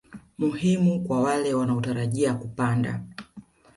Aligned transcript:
muhimu 0.37 1.03
kwa 1.03 1.21
wale 1.21 1.53
wanaotarajia 1.53 2.33
kupanda 2.33 3.01